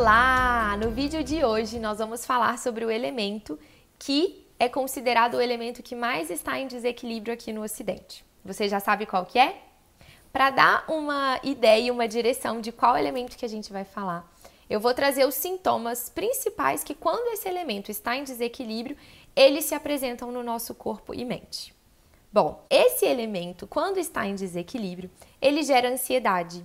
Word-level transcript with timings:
Olá! 0.00 0.78
No 0.78 0.90
vídeo 0.90 1.22
de 1.22 1.44
hoje 1.44 1.78
nós 1.78 1.98
vamos 1.98 2.24
falar 2.24 2.56
sobre 2.56 2.86
o 2.86 2.90
elemento 2.90 3.58
que 3.98 4.46
é 4.58 4.66
considerado 4.66 5.34
o 5.34 5.42
elemento 5.42 5.82
que 5.82 5.94
mais 5.94 6.30
está 6.30 6.58
em 6.58 6.66
desequilíbrio 6.66 7.34
aqui 7.34 7.52
no 7.52 7.62
Ocidente. 7.62 8.24
Você 8.42 8.66
já 8.66 8.80
sabe 8.80 9.04
qual 9.04 9.26
que 9.26 9.38
é? 9.38 9.60
Para 10.32 10.48
dar 10.48 10.84
uma 10.88 11.38
ideia 11.42 11.88
e 11.88 11.90
uma 11.90 12.08
direção 12.08 12.62
de 12.62 12.72
qual 12.72 12.96
elemento 12.96 13.36
que 13.36 13.44
a 13.44 13.48
gente 13.48 13.70
vai 13.70 13.84
falar, 13.84 14.26
eu 14.70 14.80
vou 14.80 14.94
trazer 14.94 15.26
os 15.26 15.34
sintomas 15.34 16.08
principais 16.08 16.82
que 16.82 16.94
quando 16.94 17.34
esse 17.34 17.46
elemento 17.46 17.90
está 17.90 18.16
em 18.16 18.24
desequilíbrio, 18.24 18.96
eles 19.36 19.66
se 19.66 19.74
apresentam 19.74 20.32
no 20.32 20.42
nosso 20.42 20.74
corpo 20.74 21.12
e 21.12 21.26
mente. 21.26 21.74
Bom, 22.32 22.64
esse 22.70 23.04
elemento, 23.04 23.66
quando 23.66 23.98
está 23.98 24.26
em 24.26 24.34
desequilíbrio, 24.34 25.10
ele 25.42 25.62
gera 25.62 25.90
ansiedade, 25.90 26.64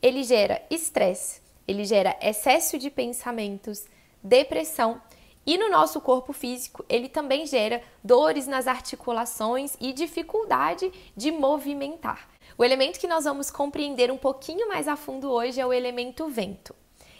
ele 0.00 0.22
gera 0.22 0.62
estresse, 0.70 1.44
ele 1.66 1.84
gera 1.84 2.16
excesso 2.20 2.78
de 2.78 2.90
pensamentos, 2.90 3.86
depressão 4.22 5.00
e 5.46 5.56
no 5.56 5.70
nosso 5.70 6.00
corpo 6.00 6.32
físico 6.32 6.84
ele 6.88 7.08
também 7.08 7.46
gera 7.46 7.82
dores 8.02 8.46
nas 8.46 8.66
articulações 8.66 9.76
e 9.80 9.92
dificuldade 9.92 10.92
de 11.16 11.30
movimentar. 11.30 12.28
O 12.58 12.64
elemento 12.64 12.98
que 12.98 13.06
nós 13.06 13.24
vamos 13.24 13.50
compreender 13.50 14.10
um 14.10 14.16
pouquinho 14.16 14.68
mais 14.68 14.88
a 14.88 14.96
fundo 14.96 15.30
hoje 15.30 15.60
é 15.60 15.66
o 15.66 15.72
elemento 15.72 16.28
vento. 16.28 16.74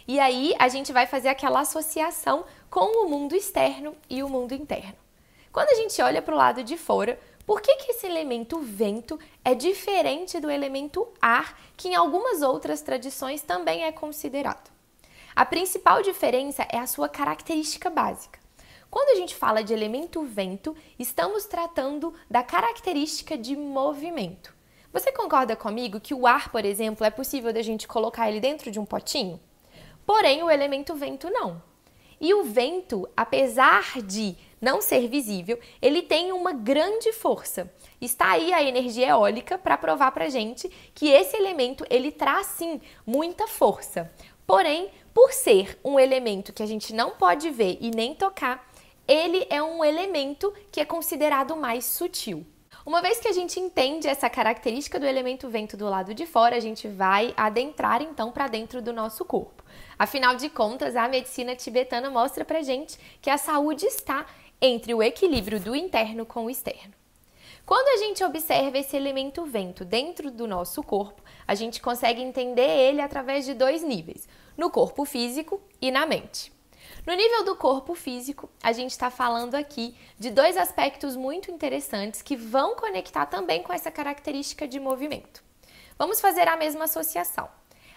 E 0.07 0.19
aí 0.19 0.53
a 0.57 0.67
gente 0.67 0.91
vai 0.91 1.05
fazer 1.05 1.27
aquela 1.27 1.61
associação 1.61 2.45
com 2.69 3.05
o 3.05 3.09
mundo 3.09 3.35
externo 3.35 3.95
e 4.09 4.23
o 4.23 4.29
mundo 4.29 4.53
interno. 4.53 4.95
Quando 5.51 5.69
a 5.69 5.75
gente 5.75 6.01
olha 6.01 6.21
para 6.21 6.33
o 6.33 6.37
lado 6.37 6.63
de 6.63 6.77
fora, 6.77 7.19
por 7.47 7.61
que, 7.61 7.73
que 7.77 7.91
esse 7.91 8.05
elemento 8.05 8.59
vento 8.59 9.17
é 9.43 9.55
diferente 9.55 10.37
do 10.37 10.51
elemento 10.51 11.07
ar, 11.21 11.57
que 11.77 11.87
em 11.87 11.95
algumas 11.95 12.41
outras 12.41 12.81
tradições 12.81 13.41
também 13.41 13.85
é 13.85 13.91
considerado? 13.93 14.69
A 15.33 15.45
principal 15.45 16.01
diferença 16.01 16.67
é 16.69 16.77
a 16.77 16.85
sua 16.85 17.07
característica 17.07 17.89
básica. 17.89 18.37
Quando 18.91 19.11
a 19.11 19.15
gente 19.15 19.33
fala 19.33 19.63
de 19.63 19.73
elemento 19.73 20.23
vento, 20.23 20.75
estamos 20.99 21.45
tratando 21.45 22.13
da 22.29 22.43
característica 22.43 23.37
de 23.37 23.55
movimento. 23.55 24.53
Você 24.91 25.13
concorda 25.13 25.55
comigo 25.55 26.01
que 26.01 26.13
o 26.13 26.27
ar, 26.27 26.51
por 26.51 26.65
exemplo, 26.65 27.05
é 27.05 27.09
possível 27.09 27.53
da 27.53 27.61
gente 27.61 27.87
colocar 27.87 28.27
ele 28.27 28.41
dentro 28.41 28.69
de 28.69 28.77
um 28.79 28.85
potinho? 28.85 29.39
Porém, 30.05 30.43
o 30.43 30.51
elemento 30.51 30.93
vento 30.95 31.29
não. 31.29 31.63
E 32.19 32.33
o 32.33 32.43
vento, 32.43 33.07
apesar 33.15 34.01
de 34.01 34.35
não 34.59 34.81
ser 34.81 35.07
visível, 35.07 35.59
ele 35.81 36.01
tem 36.01 36.31
uma 36.31 36.51
grande 36.51 37.11
força. 37.13 37.71
Está 38.01 38.31
aí 38.31 38.53
a 38.53 38.63
energia 38.63 39.09
eólica 39.09 39.57
para 39.57 39.77
provar 39.77 40.11
para 40.11 40.29
gente 40.29 40.69
que 40.93 41.09
esse 41.09 41.35
elemento 41.35 41.85
ele 41.89 42.11
traz 42.11 42.47
sim 42.47 42.81
muita 43.05 43.47
força. 43.47 44.11
Porém, 44.45 44.89
por 45.13 45.31
ser 45.33 45.79
um 45.83 45.99
elemento 45.99 46.53
que 46.53 46.63
a 46.63 46.67
gente 46.67 46.93
não 46.93 47.11
pode 47.11 47.49
ver 47.49 47.77
e 47.81 47.91
nem 47.91 48.15
tocar, 48.15 48.67
ele 49.07 49.45
é 49.49 49.61
um 49.63 49.83
elemento 49.83 50.53
que 50.71 50.79
é 50.79 50.85
considerado 50.85 51.55
mais 51.55 51.85
sutil. 51.85 52.45
Uma 52.85 53.01
vez 53.01 53.19
que 53.19 53.27
a 53.27 53.33
gente 53.33 53.59
entende 53.59 54.07
essa 54.07 54.29
característica 54.29 54.97
do 54.97 55.05
elemento 55.05 55.49
vento 55.49 55.75
do 55.75 55.89
lado 55.89 56.13
de 56.13 56.25
fora, 56.25 56.55
a 56.55 56.59
gente 56.61 56.87
vai 56.87 57.33
adentrar 57.35 58.01
então 58.01 58.31
para 58.31 58.47
dentro 58.47 58.81
do 58.81 58.93
nosso 58.93 59.25
corpo. 59.25 59.61
Afinal 59.99 60.35
de 60.35 60.47
contas, 60.47 60.95
a 60.95 61.05
medicina 61.07 61.53
tibetana 61.53 62.09
mostra 62.09 62.45
pra 62.45 62.61
gente 62.61 62.97
que 63.21 63.29
a 63.29 63.37
saúde 63.37 63.85
está 63.85 64.25
entre 64.61 64.93
o 64.93 65.03
equilíbrio 65.03 65.59
do 65.59 65.75
interno 65.75 66.25
com 66.25 66.45
o 66.45 66.49
externo. 66.49 66.93
Quando 67.65 67.87
a 67.89 68.05
gente 68.05 68.23
observa 68.23 68.77
esse 68.77 68.95
elemento 68.95 69.43
vento 69.45 69.83
dentro 69.83 70.31
do 70.31 70.47
nosso 70.47 70.81
corpo, 70.81 71.21
a 71.45 71.53
gente 71.53 71.81
consegue 71.81 72.21
entender 72.21 72.61
ele 72.61 73.01
através 73.01 73.45
de 73.45 73.53
dois 73.53 73.83
níveis: 73.83 74.27
no 74.55 74.69
corpo 74.69 75.03
físico 75.03 75.61
e 75.81 75.91
na 75.91 76.05
mente. 76.05 76.51
No 77.05 77.13
nível 77.13 77.43
do 77.43 77.55
corpo 77.55 77.93
físico, 77.93 78.49
a 78.63 78.71
gente 78.71 78.91
está 78.91 79.09
falando 79.09 79.55
aqui 79.55 79.95
de 80.17 80.29
dois 80.29 80.57
aspectos 80.57 81.15
muito 81.15 81.51
interessantes 81.51 82.21
que 82.21 82.35
vão 82.35 82.75
conectar 82.75 83.25
também 83.25 83.61
com 83.63 83.73
essa 83.73 83.91
característica 83.91 84.67
de 84.67 84.79
movimento. 84.79 85.43
Vamos 85.97 86.21
fazer 86.21 86.47
a 86.47 86.57
mesma 86.57 86.85
associação. 86.85 87.49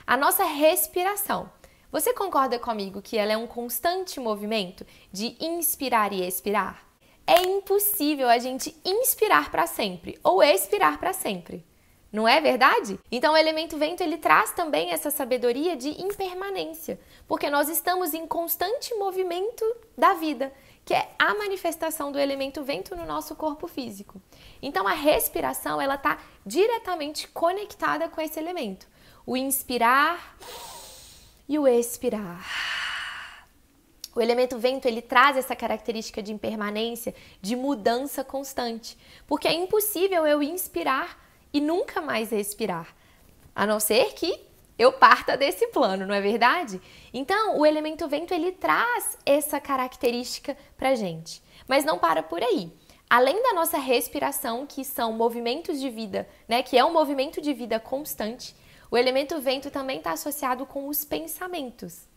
A 0.06 0.16
nossa 0.16 0.44
respiração 0.44 1.50
você 1.90 2.14
concorda 2.14 2.58
comigo 2.58 3.02
que 3.02 3.18
ela 3.18 3.32
é 3.32 3.36
um 3.36 3.46
constante 3.46 4.20
movimento 4.20 4.86
de 5.12 5.36
inspirar 5.40 6.12
e 6.12 6.24
expirar? 6.24 6.84
É 7.26 7.40
impossível 7.42 8.28
a 8.28 8.38
gente 8.38 8.76
inspirar 8.84 9.50
para 9.50 9.66
sempre 9.66 10.18
ou 10.22 10.42
expirar 10.42 10.98
para 10.98 11.12
sempre. 11.12 11.64
Não 12.12 12.26
é 12.26 12.40
verdade? 12.40 12.98
Então 13.10 13.34
o 13.34 13.36
elemento 13.36 13.76
vento 13.76 14.02
ele 14.02 14.18
traz 14.18 14.52
também 14.52 14.90
essa 14.90 15.10
sabedoria 15.10 15.76
de 15.76 15.90
impermanência, 16.02 16.98
porque 17.28 17.48
nós 17.48 17.68
estamos 17.68 18.14
em 18.14 18.26
constante 18.26 18.92
movimento 18.94 19.64
da 19.96 20.14
vida, 20.14 20.52
que 20.84 20.92
é 20.92 21.08
a 21.16 21.34
manifestação 21.34 22.10
do 22.10 22.18
elemento 22.18 22.64
vento 22.64 22.96
no 22.96 23.06
nosso 23.06 23.36
corpo 23.36 23.68
físico. 23.68 24.20
Então 24.60 24.88
a 24.88 24.92
respiração 24.92 25.80
ela 25.80 25.94
está 25.94 26.18
diretamente 26.44 27.28
conectada 27.28 28.08
com 28.08 28.20
esse 28.20 28.40
elemento. 28.40 28.88
O 29.24 29.36
inspirar 29.36 30.36
e 31.50 31.58
o 31.58 31.66
expirar. 31.66 32.46
O 34.14 34.20
elemento 34.20 34.56
vento 34.56 34.86
ele 34.86 35.02
traz 35.02 35.36
essa 35.36 35.56
característica 35.56 36.22
de 36.22 36.32
impermanência, 36.32 37.12
de 37.42 37.56
mudança 37.56 38.22
constante, 38.22 38.96
porque 39.26 39.48
é 39.48 39.52
impossível 39.52 40.24
eu 40.24 40.44
inspirar 40.44 41.18
e 41.52 41.60
nunca 41.60 42.00
mais 42.00 42.30
expirar, 42.30 42.94
a 43.52 43.66
não 43.66 43.80
ser 43.80 44.14
que 44.14 44.46
eu 44.78 44.92
parta 44.92 45.36
desse 45.36 45.66
plano, 45.66 46.06
não 46.06 46.14
é 46.14 46.20
verdade? 46.20 46.80
Então, 47.12 47.58
o 47.58 47.66
elemento 47.66 48.06
vento 48.06 48.32
ele 48.32 48.52
traz 48.52 49.18
essa 49.26 49.60
característica 49.60 50.56
pra 50.76 50.94
gente, 50.94 51.42
mas 51.66 51.84
não 51.84 51.98
para 51.98 52.22
por 52.22 52.44
aí. 52.44 52.72
Além 53.08 53.42
da 53.42 53.52
nossa 53.54 53.76
respiração, 53.76 54.66
que 54.68 54.84
são 54.84 55.12
movimentos 55.12 55.80
de 55.80 55.90
vida, 55.90 56.28
né, 56.46 56.62
que 56.62 56.78
é 56.78 56.84
um 56.84 56.92
movimento 56.92 57.40
de 57.40 57.52
vida 57.52 57.80
constante, 57.80 58.54
o 58.90 58.96
elemento 58.96 59.40
vento 59.40 59.70
também 59.70 59.98
está 59.98 60.12
associado 60.12 60.66
com 60.66 60.88
os 60.88 61.04
pensamentos. 61.04 62.08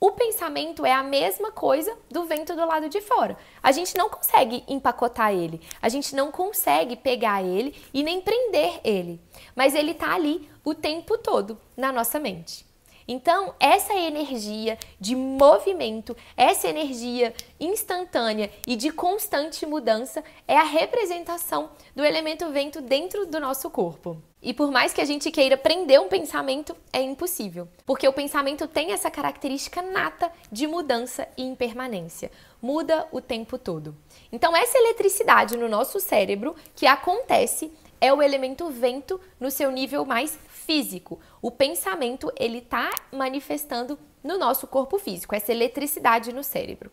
O 0.00 0.12
pensamento 0.12 0.86
é 0.86 0.92
a 0.92 1.02
mesma 1.02 1.50
coisa 1.50 1.96
do 2.08 2.24
vento 2.24 2.54
do 2.54 2.64
lado 2.64 2.88
de 2.88 3.00
fora. 3.00 3.36
A 3.60 3.72
gente 3.72 3.96
não 3.96 4.08
consegue 4.08 4.62
empacotar 4.68 5.32
ele, 5.32 5.60
a 5.82 5.88
gente 5.88 6.14
não 6.14 6.30
consegue 6.30 6.94
pegar 6.94 7.42
ele 7.42 7.74
e 7.92 8.02
nem 8.02 8.20
prender 8.20 8.80
ele, 8.84 9.20
mas 9.56 9.74
ele 9.74 9.90
está 9.90 10.14
ali 10.14 10.48
o 10.64 10.72
tempo 10.72 11.18
todo 11.18 11.60
na 11.76 11.90
nossa 11.90 12.20
mente. 12.20 12.64
Então, 13.08 13.54
essa 13.58 13.94
energia 13.94 14.78
de 15.00 15.16
movimento, 15.16 16.16
essa 16.36 16.68
energia 16.68 17.34
instantânea 17.58 18.52
e 18.66 18.76
de 18.76 18.92
constante 18.92 19.64
mudança 19.64 20.22
é 20.46 20.56
a 20.56 20.62
representação 20.62 21.70
do 21.96 22.04
elemento 22.04 22.50
vento 22.50 22.82
dentro 22.82 23.26
do 23.26 23.40
nosso 23.40 23.70
corpo. 23.70 24.22
E 24.40 24.54
por 24.54 24.70
mais 24.70 24.92
que 24.92 25.00
a 25.00 25.04
gente 25.04 25.32
queira 25.32 25.56
prender 25.56 26.00
um 26.00 26.08
pensamento, 26.08 26.76
é 26.92 27.02
impossível, 27.02 27.68
porque 27.84 28.06
o 28.06 28.12
pensamento 28.12 28.68
tem 28.68 28.92
essa 28.92 29.10
característica 29.10 29.82
nata 29.82 30.30
de 30.50 30.66
mudança 30.66 31.26
e 31.36 31.42
impermanência. 31.42 32.30
Muda 32.62 33.08
o 33.10 33.20
tempo 33.20 33.58
todo. 33.58 33.96
Então, 34.30 34.56
essa 34.56 34.78
eletricidade 34.78 35.56
no 35.56 35.68
nosso 35.68 35.98
cérebro 35.98 36.54
que 36.76 36.86
acontece 36.86 37.72
é 38.00 38.12
o 38.12 38.22
elemento 38.22 38.70
vento 38.70 39.20
no 39.40 39.50
seu 39.50 39.72
nível 39.72 40.04
mais 40.04 40.38
físico. 40.48 41.18
O 41.42 41.50
pensamento, 41.50 42.32
ele 42.38 42.58
está 42.58 42.90
manifestando 43.12 43.98
no 44.22 44.38
nosso 44.38 44.68
corpo 44.68 44.98
físico, 44.98 45.34
essa 45.34 45.52
eletricidade 45.52 46.32
no 46.32 46.44
cérebro. 46.44 46.92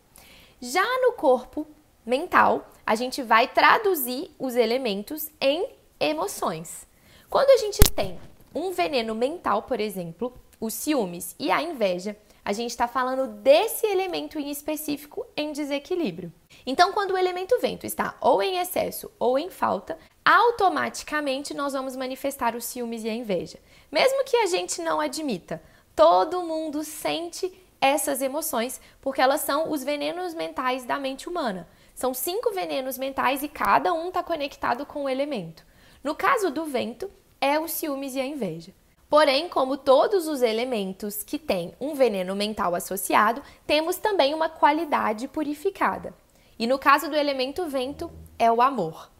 Já 0.60 0.84
no 1.00 1.12
corpo 1.12 1.66
mental, 2.04 2.70
a 2.84 2.94
gente 2.94 3.22
vai 3.22 3.46
traduzir 3.46 4.30
os 4.38 4.56
elementos 4.56 5.28
em 5.40 5.68
emoções. 6.00 6.85
Quando 7.28 7.50
a 7.50 7.56
gente 7.56 7.80
tem 7.92 8.18
um 8.54 8.70
veneno 8.70 9.14
mental, 9.14 9.62
por 9.62 9.80
exemplo, 9.80 10.32
os 10.60 10.72
ciúmes 10.72 11.34
e 11.38 11.50
a 11.50 11.60
inveja, 11.60 12.16
a 12.44 12.52
gente 12.52 12.70
está 12.70 12.86
falando 12.86 13.26
desse 13.26 13.84
elemento 13.84 14.38
em 14.38 14.50
específico 14.50 15.26
em 15.36 15.50
desequilíbrio. 15.50 16.32
Então, 16.64 16.92
quando 16.92 17.10
o 17.10 17.18
elemento 17.18 17.58
vento 17.60 17.84
está 17.84 18.16
ou 18.20 18.40
em 18.40 18.58
excesso 18.58 19.10
ou 19.18 19.36
em 19.36 19.50
falta, 19.50 19.98
automaticamente 20.24 21.52
nós 21.52 21.72
vamos 21.72 21.96
manifestar 21.96 22.54
os 22.54 22.64
ciúmes 22.64 23.02
e 23.02 23.08
a 23.08 23.14
inveja. 23.14 23.58
Mesmo 23.90 24.24
que 24.24 24.36
a 24.36 24.46
gente 24.46 24.80
não 24.80 25.00
admita, 25.00 25.60
todo 25.96 26.44
mundo 26.44 26.84
sente 26.84 27.52
essas 27.80 28.22
emoções 28.22 28.80
porque 29.00 29.20
elas 29.20 29.40
são 29.40 29.72
os 29.72 29.82
venenos 29.82 30.32
mentais 30.32 30.84
da 30.84 31.00
mente 31.00 31.28
humana. 31.28 31.68
São 31.96 32.14
cinco 32.14 32.52
venenos 32.52 32.96
mentais 32.96 33.42
e 33.42 33.48
cada 33.48 33.92
um 33.92 34.08
está 34.08 34.22
conectado 34.22 34.86
com 34.86 35.04
o 35.04 35.08
elemento. 35.08 35.65
No 36.06 36.14
caso 36.14 36.52
do 36.52 36.64
vento, 36.64 37.10
é 37.40 37.58
os 37.58 37.72
ciúmes 37.72 38.14
e 38.14 38.20
a 38.20 38.24
inveja. 38.24 38.72
Porém, 39.10 39.48
como 39.48 39.76
todos 39.76 40.28
os 40.28 40.40
elementos 40.40 41.24
que 41.24 41.36
têm 41.36 41.74
um 41.80 41.94
veneno 41.94 42.36
mental 42.36 42.76
associado, 42.76 43.42
temos 43.66 43.96
também 43.96 44.32
uma 44.32 44.48
qualidade 44.48 45.26
purificada. 45.26 46.14
E 46.56 46.64
no 46.64 46.78
caso 46.78 47.10
do 47.10 47.16
elemento 47.16 47.66
vento, 47.66 48.08
é 48.38 48.48
o 48.52 48.62
amor. 48.62 49.10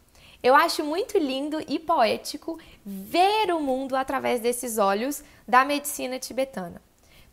Eu 0.41 0.55
acho 0.55 0.85
muito 0.85 1.19
lindo 1.19 1.61
e 1.67 1.77
poético 1.81 2.57
ver 2.85 3.53
o 3.53 3.59
mundo 3.59 3.97
através 3.97 4.41
desses 4.41 4.79
olhos 4.79 5.25
da 5.45 5.65
medicina 5.65 6.21
tibetana. 6.21 6.81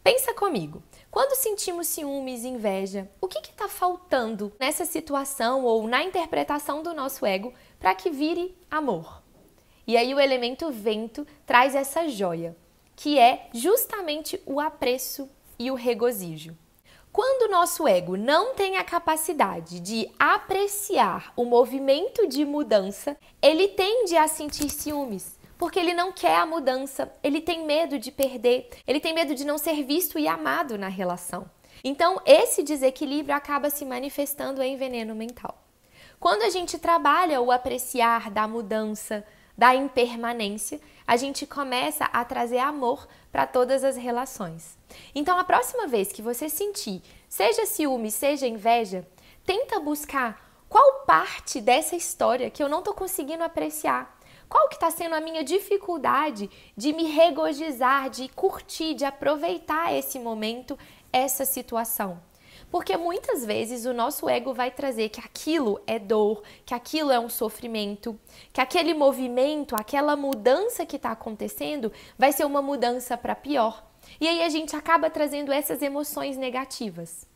Pensa 0.04 0.34
comigo, 0.34 0.82
Quando 1.12 1.38
sentimos 1.38 1.86
ciúmes 1.90 2.44
e 2.44 2.48
inveja, 2.48 3.08
o 3.22 3.28
que 3.28 3.38
está 3.38 3.70
faltando 3.70 4.52
nessa 4.60 4.84
situação 4.84 5.64
ou 5.64 5.88
na 5.88 6.04
interpretação 6.04 6.82
do 6.82 6.92
nosso 6.92 7.24
ego 7.24 7.54
para 7.80 7.94
que 7.94 8.10
vire 8.10 8.58
amor? 8.72 9.23
E 9.86 9.98
aí 9.98 10.14
o 10.14 10.20
elemento 10.20 10.72
vento 10.72 11.28
traz 11.46 11.76
essa 11.76 12.08
joia, 12.08 12.56
que 12.96 13.20
é 13.20 13.48
justamente 13.54 14.42
o 14.46 14.60
apreço 14.60 15.30
e 15.60 15.70
o 15.70 15.76
regozijo. 15.76 16.56
Quando 17.12 17.44
o 17.44 17.52
nosso 17.52 17.88
ego 17.88 18.18
não 18.18 18.56
tem 18.56 18.78
a 18.78 18.84
capacidade 18.84 19.80
de 19.80 20.10
apreciar 20.18 21.32
o 21.36 21.46
movimento 21.46 22.28
de 22.28 22.44
mudança, 22.44 23.16
ele 23.40 23.68
tende 23.68 24.18
a 24.18 24.28
sentir 24.28 24.70
ciúmes, 24.70 25.38
porque 25.58 25.80
ele 25.80 25.94
não 25.94 26.12
quer 26.12 26.38
a 26.38 26.46
mudança, 26.46 27.14
ele 27.22 27.40
tem 27.40 27.66
medo 27.66 28.00
de 28.00 28.12
perder, 28.12 28.70
ele 28.88 29.00
tem 29.00 29.14
medo 29.14 29.36
de 29.36 29.46
não 29.46 29.60
ser 29.60 29.84
visto 29.84 30.18
e 30.18 30.28
amado 30.28 30.76
na 30.76 30.88
relação. 30.88 31.48
Então, 31.84 32.20
esse 32.26 32.64
desequilíbrio 32.64 33.36
acaba 33.36 33.70
se 33.70 33.86
manifestando 33.86 34.64
em 34.64 34.76
veneno 34.76 35.14
mental. 35.14 35.62
Quando 36.20 36.44
a 36.44 36.50
gente 36.50 36.80
trabalha 36.80 37.42
o 37.42 37.52
apreciar 37.52 38.32
da 38.32 38.48
mudança, 38.48 39.24
da 39.58 39.76
impermanência, 39.76 40.82
a 41.06 41.16
gente 41.16 41.46
começa 41.46 42.06
a 42.06 42.24
trazer 42.26 42.60
amor 42.60 43.08
para 43.32 43.46
todas 43.46 43.84
as 43.84 43.96
relações. 43.96 44.78
Então, 45.14 45.38
a 45.38 45.44
próxima 45.44 45.88
vez 45.88 46.12
que 46.12 46.22
você 46.22 46.50
sentir, 46.50 47.02
seja 47.28 47.66
ciúme, 47.66 48.10
seja 48.10 48.48
inveja, 48.48 49.08
tenta 49.46 49.80
buscar 49.80 50.42
qual 50.70 51.04
parte 51.06 51.62
dessa 51.62 51.96
história 51.96 52.50
que 52.50 52.64
eu 52.64 52.70
não 52.70 52.80
estou 52.80 52.94
conseguindo 52.94 53.44
apreciar. 53.44 54.20
Qual 54.50 54.68
que 54.70 54.76
está 54.76 54.90
sendo 54.92 55.16
a 55.16 55.22
minha 55.22 55.44
dificuldade 55.44 56.50
de 56.76 56.94
me 56.94 57.06
regozijar, 57.06 58.10
de 58.10 58.28
curtir, 58.30 58.94
de 58.94 59.06
aproveitar 59.06 59.94
esse 59.94 60.20
momento, 60.20 60.78
essa 61.12 61.46
situação? 61.46 62.20
Porque 62.74 62.98
muitas 62.98 63.46
vezes 63.46 63.86
o 63.86 63.94
nosso 63.94 64.28
ego 64.28 64.52
vai 64.52 64.72
trazer 64.72 65.10
que 65.10 65.20
aquilo 65.20 65.80
é 65.86 66.00
dor, 66.00 66.42
que 66.66 66.74
aquilo 66.74 67.12
é 67.12 67.20
um 67.20 67.30
sofrimento, 67.30 68.20
que 68.52 68.60
aquele 68.60 68.96
movimento, 68.96 69.76
aquela 69.76 70.16
mudança 70.16 70.84
que 70.84 70.96
está 70.96 71.12
acontecendo 71.12 71.94
vai 72.18 72.32
ser 72.32 72.46
uma 72.46 72.64
mudança 72.64 73.16
para 73.16 73.36
pior. 73.36 73.86
E 74.20 74.28
aí 74.28 74.42
a 74.42 74.50
gente 74.50 74.76
acaba 74.76 75.08
trazendo 75.08 75.52
essas 75.52 75.84
emoções 75.84 76.36
negativas. 76.36 77.28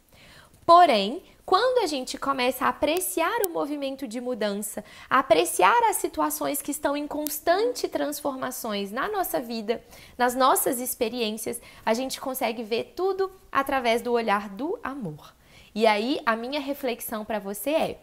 Porém, 0.65 1.21
quando 1.47 1.81
a 1.81 1.87
gente 1.87 2.17
começa 2.17 2.65
a 2.65 2.67
apreciar 2.67 3.43
o 3.45 3.49
movimento 3.49 4.05
de 4.05 4.19
mudança, 4.19 4.83
apreciar 5.09 5.81
as 5.89 5.95
situações 5.95 6.61
que 6.61 6.71
estão 6.71 6.97
em 6.97 7.07
constante 7.07 7.87
transformações 7.87 8.91
na 8.91 9.07
nossa 9.07 9.39
vida, 9.39 9.81
nas 10.17 10.35
nossas 10.35 10.77
experiências, 10.77 11.61
a 11.85 11.93
gente 11.93 12.19
consegue 12.19 12.63
ver 12.63 12.91
tudo 12.97 13.31
através 13.49 14.01
do 14.01 14.11
olhar 14.11 14.49
do 14.49 14.77
amor. 14.83 15.33
E 15.73 15.87
aí, 15.87 16.19
a 16.25 16.35
minha 16.35 16.59
reflexão 16.59 17.23
para 17.23 17.39
você 17.39 17.69
é: 17.69 17.99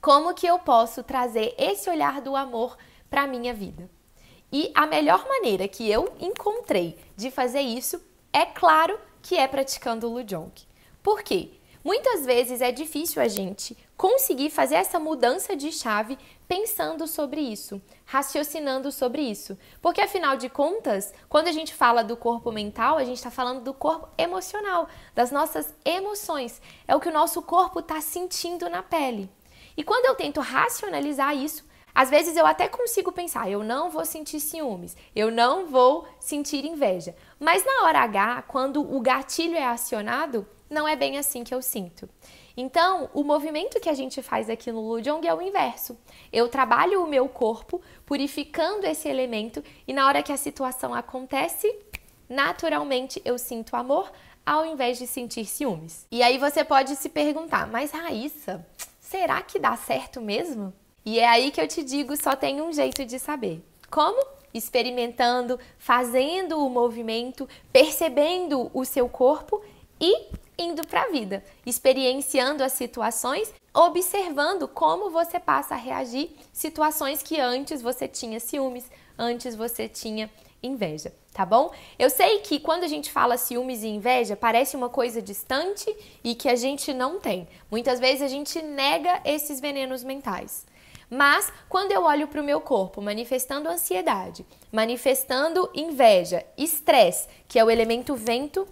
como 0.00 0.32
que 0.32 0.46
eu 0.46 0.60
posso 0.60 1.02
trazer 1.02 1.52
esse 1.58 1.90
olhar 1.90 2.20
do 2.20 2.36
amor 2.36 2.78
para 3.10 3.22
a 3.22 3.26
minha 3.26 3.52
vida? 3.52 3.90
E 4.52 4.70
a 4.72 4.86
melhor 4.86 5.26
maneira 5.26 5.66
que 5.66 5.90
eu 5.90 6.14
encontrei 6.20 6.96
de 7.16 7.28
fazer 7.28 7.62
isso 7.62 8.00
é 8.32 8.46
claro 8.46 8.96
que 9.20 9.36
é 9.36 9.48
praticando 9.48 10.06
o 10.06 10.12
Lujong. 10.12 10.52
Por 11.02 11.24
quê? 11.24 11.55
Muitas 11.86 12.26
vezes 12.26 12.60
é 12.60 12.72
difícil 12.72 13.22
a 13.22 13.28
gente 13.28 13.78
conseguir 13.96 14.50
fazer 14.50 14.74
essa 14.74 14.98
mudança 14.98 15.54
de 15.54 15.70
chave 15.70 16.18
pensando 16.48 17.06
sobre 17.06 17.40
isso, 17.40 17.80
raciocinando 18.04 18.90
sobre 18.90 19.22
isso. 19.22 19.56
Porque 19.80 20.00
afinal 20.00 20.36
de 20.36 20.48
contas, 20.48 21.14
quando 21.28 21.46
a 21.46 21.52
gente 21.52 21.72
fala 21.72 22.02
do 22.02 22.16
corpo 22.16 22.50
mental, 22.50 22.98
a 22.98 23.04
gente 23.04 23.18
está 23.18 23.30
falando 23.30 23.62
do 23.62 23.72
corpo 23.72 24.08
emocional, 24.18 24.88
das 25.14 25.30
nossas 25.30 25.72
emoções. 25.84 26.60
É 26.88 26.96
o 26.96 26.98
que 26.98 27.08
o 27.08 27.12
nosso 27.12 27.40
corpo 27.40 27.78
está 27.78 28.00
sentindo 28.00 28.68
na 28.68 28.82
pele. 28.82 29.30
E 29.76 29.84
quando 29.84 30.06
eu 30.06 30.16
tento 30.16 30.40
racionalizar 30.40 31.36
isso, 31.36 31.64
às 31.94 32.10
vezes 32.10 32.36
eu 32.36 32.46
até 32.46 32.66
consigo 32.66 33.12
pensar, 33.12 33.48
eu 33.48 33.62
não 33.62 33.90
vou 33.90 34.04
sentir 34.04 34.40
ciúmes, 34.40 34.96
eu 35.14 35.30
não 35.30 35.68
vou 35.68 36.04
sentir 36.18 36.64
inveja. 36.64 37.14
Mas 37.38 37.64
na 37.64 37.84
hora 37.84 38.00
H, 38.00 38.42
quando 38.48 38.82
o 38.82 39.00
gatilho 39.00 39.54
é 39.54 39.64
acionado, 39.64 40.44
não 40.68 40.86
é 40.86 40.96
bem 40.96 41.18
assim 41.18 41.44
que 41.44 41.54
eu 41.54 41.62
sinto. 41.62 42.08
Então, 42.56 43.10
o 43.12 43.22
movimento 43.22 43.78
que 43.78 43.88
a 43.88 43.94
gente 43.94 44.22
faz 44.22 44.48
aqui 44.48 44.72
no 44.72 44.80
Lujong 44.80 45.26
é 45.26 45.34
o 45.34 45.42
inverso. 45.42 45.98
Eu 46.32 46.48
trabalho 46.48 47.04
o 47.04 47.06
meu 47.06 47.28
corpo 47.28 47.82
purificando 48.06 48.86
esse 48.86 49.08
elemento 49.08 49.62
e 49.86 49.92
na 49.92 50.06
hora 50.06 50.22
que 50.22 50.32
a 50.32 50.36
situação 50.36 50.94
acontece, 50.94 51.72
naturalmente 52.28 53.20
eu 53.24 53.36
sinto 53.36 53.76
amor 53.76 54.10
ao 54.44 54.64
invés 54.64 54.96
de 54.96 55.06
sentir 55.06 55.44
ciúmes. 55.44 56.06
E 56.10 56.22
aí 56.22 56.38
você 56.38 56.64
pode 56.64 56.96
se 56.96 57.08
perguntar: 57.10 57.66
"Mas 57.66 57.90
Raíssa, 57.90 58.66
será 58.98 59.42
que 59.42 59.58
dá 59.58 59.76
certo 59.76 60.20
mesmo?" 60.20 60.72
E 61.04 61.20
é 61.20 61.28
aí 61.28 61.50
que 61.50 61.60
eu 61.60 61.68
te 61.68 61.84
digo, 61.84 62.16
só 62.16 62.34
tem 62.34 62.60
um 62.60 62.72
jeito 62.72 63.04
de 63.04 63.18
saber. 63.18 63.62
Como? 63.88 64.20
Experimentando, 64.52 65.58
fazendo 65.78 66.58
o 66.58 66.70
movimento, 66.70 67.48
percebendo 67.72 68.70
o 68.74 68.84
seu 68.84 69.08
corpo 69.08 69.62
e 70.00 70.26
indo 70.58 70.86
para 70.86 71.02
a 71.02 71.10
vida, 71.10 71.44
experienciando 71.64 72.64
as 72.64 72.72
situações, 72.72 73.52
observando 73.74 74.66
como 74.66 75.10
você 75.10 75.38
passa 75.38 75.74
a 75.74 75.78
reagir 75.78 76.30
situações 76.52 77.22
que 77.22 77.38
antes 77.38 77.82
você 77.82 78.08
tinha 78.08 78.40
ciúmes, 78.40 78.90
antes 79.18 79.54
você 79.54 79.88
tinha 79.88 80.30
inveja, 80.62 81.12
tá 81.32 81.44
bom? 81.44 81.70
Eu 81.98 82.08
sei 82.10 82.40
que 82.40 82.58
quando 82.58 82.84
a 82.84 82.88
gente 82.88 83.12
fala 83.12 83.36
ciúmes 83.36 83.82
e 83.82 83.88
inveja, 83.88 84.36
parece 84.36 84.76
uma 84.76 84.88
coisa 84.88 85.20
distante 85.20 85.94
e 86.24 86.34
que 86.34 86.48
a 86.48 86.56
gente 86.56 86.92
não 86.92 87.20
tem. 87.20 87.46
Muitas 87.70 88.00
vezes 88.00 88.22
a 88.22 88.28
gente 88.28 88.60
nega 88.62 89.20
esses 89.24 89.60
venenos 89.60 90.02
mentais. 90.02 90.66
Mas 91.08 91.52
quando 91.68 91.92
eu 91.92 92.02
olho 92.02 92.26
para 92.26 92.40
o 92.40 92.44
meu 92.44 92.60
corpo 92.60 93.00
manifestando 93.00 93.68
ansiedade, 93.68 94.44
manifestando 94.72 95.70
inveja, 95.72 96.44
estresse, 96.58 97.28
que 97.46 97.58
é 97.58 97.64
o 97.64 97.70
elemento 97.70 98.16
vento 98.16 98.66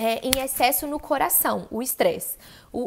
é, 0.00 0.18
em 0.22 0.42
excesso 0.42 0.86
no 0.86 0.98
coração, 0.98 1.68
o 1.70 1.82
estresse. 1.82 2.38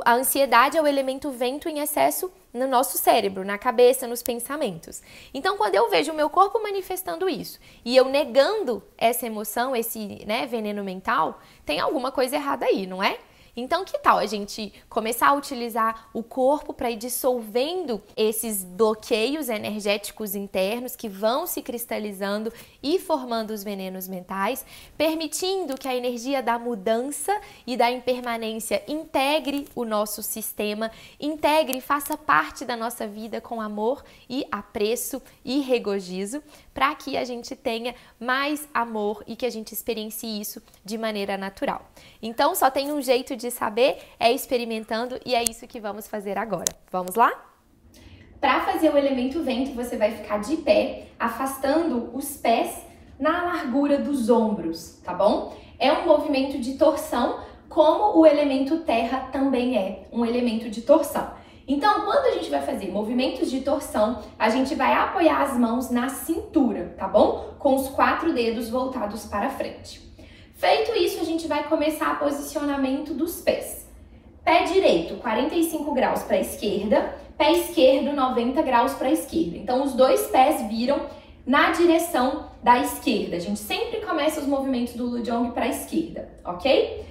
A 0.03 0.15
ansiedade 0.15 0.77
é 0.77 0.81
o 0.81 0.87
elemento 0.87 1.29
vento 1.29 1.69
em 1.69 1.79
excesso 1.79 2.31
no 2.51 2.67
nosso 2.67 2.97
cérebro, 2.97 3.45
na 3.45 3.55
cabeça, 3.55 4.07
nos 4.07 4.23
pensamentos. 4.23 5.03
Então, 5.31 5.55
quando 5.55 5.75
eu 5.75 5.89
vejo 5.91 6.11
o 6.11 6.15
meu 6.15 6.27
corpo 6.27 6.59
manifestando 6.61 7.29
isso 7.29 7.59
e 7.85 7.95
eu 7.95 8.05
negando 8.05 8.83
essa 8.97 9.27
emoção, 9.27 9.75
esse 9.75 10.25
né, 10.25 10.47
veneno 10.47 10.83
mental, 10.83 11.39
tem 11.63 11.79
alguma 11.79 12.11
coisa 12.11 12.35
errada 12.35 12.65
aí, 12.65 12.87
não 12.87 13.03
é? 13.03 13.19
Então, 13.55 13.85
que 13.85 13.99
tal 13.99 14.17
a 14.17 14.25
gente 14.25 14.73
começar 14.89 15.27
a 15.27 15.33
utilizar 15.33 16.09
o 16.11 16.23
corpo 16.23 16.73
para 16.73 16.89
ir 16.89 16.95
dissolvendo 16.95 18.01
esses 18.17 18.63
bloqueios 18.63 19.47
energéticos 19.47 20.33
internos 20.33 20.95
que 20.95 21.07
vão 21.07 21.45
se 21.45 21.61
cristalizando 21.61 22.51
e 22.81 22.97
formando 22.97 23.51
os 23.51 23.63
venenos 23.63 24.07
mentais, 24.07 24.65
permitindo 24.97 25.77
que 25.77 25.87
a 25.87 25.95
energia 25.95 26.41
da 26.41 26.57
mudança 26.57 27.39
e 27.67 27.77
da 27.77 27.91
impermanência 27.91 28.83
integre 28.87 29.67
o 29.75 29.85
nosso 29.85 30.23
sistema, 30.23 30.89
integre 31.19 31.77
e 31.77 31.81
faça 31.81 32.17
parte 32.17 32.65
da 32.65 32.75
nossa 32.75 33.05
vida 33.05 33.39
com 33.39 33.61
amor 33.61 34.03
e 34.27 34.47
apreço 34.51 35.21
e 35.45 35.59
regozijo, 35.59 36.41
para 36.73 36.95
que 36.95 37.15
a 37.15 37.23
gente 37.23 37.55
tenha 37.55 37.93
mais 38.19 38.67
amor 38.73 39.23
e 39.27 39.35
que 39.35 39.45
a 39.45 39.49
gente 39.49 39.73
experiencie 39.73 40.41
isso 40.41 40.59
de 40.83 40.97
maneira 40.97 41.37
natural. 41.37 41.87
Então, 42.19 42.55
só 42.55 42.71
tem 42.71 42.91
um 42.91 43.01
jeito 43.01 43.35
de 43.35 43.42
saber, 43.51 43.97
é 44.19 44.31
experimentando 44.31 45.19
e 45.25 45.35
é 45.35 45.43
isso 45.43 45.67
que 45.67 45.79
vamos 45.79 46.07
fazer 46.07 46.37
agora. 46.37 46.73
Vamos 46.91 47.15
lá? 47.15 47.31
Para 48.39 48.61
fazer 48.61 48.93
o 48.93 48.97
elemento 48.97 49.41
vento, 49.41 49.73
você 49.73 49.95
vai 49.95 50.11
ficar 50.11 50.39
de 50.39 50.57
pé, 50.57 51.07
afastando 51.17 52.09
os 52.13 52.35
pés 52.35 52.85
na 53.17 53.43
largura 53.43 53.97
dos 53.97 54.29
ombros, 54.29 54.99
tá 55.03 55.13
bom? 55.13 55.55
É 55.79 55.93
um 55.93 56.05
movimento 56.05 56.59
de 56.59 56.73
torção, 56.73 57.39
como 57.69 58.19
o 58.19 58.25
elemento 58.25 58.79
terra 58.79 59.29
também 59.31 59.77
é 59.77 60.03
um 60.11 60.25
elemento 60.25 60.69
de 60.69 60.81
torção. 60.81 61.31
Então, 61.65 62.01
quando 62.01 62.25
a 62.25 62.31
gente 62.31 62.49
vai 62.49 62.61
fazer 62.61 62.91
movimentos 62.91 63.49
de 63.49 63.61
torção, 63.61 64.21
a 64.37 64.49
gente 64.49 64.75
vai 64.75 64.93
apoiar 64.93 65.41
as 65.41 65.57
mãos 65.57 65.89
na 65.89 66.09
cintura, 66.09 66.93
tá 66.97 67.07
bom? 67.07 67.55
Com 67.57 67.75
os 67.75 67.87
quatro 67.89 68.33
dedos 68.33 68.69
voltados 68.69 69.25
para 69.25 69.49
frente. 69.49 70.12
Feito 70.63 70.97
isso, 70.97 71.19
a 71.19 71.25
gente 71.25 71.45
vai 71.45 71.67
começar 71.67 72.13
o 72.13 72.19
posicionamento 72.19 73.13
dos 73.13 73.41
pés. 73.41 73.85
Pé 74.45 74.63
direito, 74.63 75.15
45 75.15 75.93
graus 75.93 76.23
para 76.23 76.37
a 76.37 76.39
esquerda, 76.39 77.17
pé 77.37 77.51
esquerdo, 77.51 78.13
90 78.13 78.61
graus 78.61 78.93
para 78.93 79.09
a 79.09 79.11
esquerda. 79.11 79.57
Então, 79.57 79.83
os 79.83 79.91
dois 79.91 80.21
pés 80.27 80.65
viram 80.69 81.01
na 81.45 81.71
direção 81.71 82.49
da 82.63 82.79
esquerda. 82.79 83.35
A 83.35 83.39
gente 83.41 83.59
sempre 83.59 83.99
começa 84.05 84.39
os 84.39 84.47
movimentos 84.47 84.93
do 84.93 85.05
Lujong 85.05 85.51
para 85.51 85.65
a 85.65 85.67
esquerda, 85.67 86.29
ok? 86.45 87.07